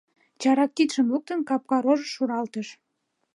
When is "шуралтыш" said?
2.15-2.67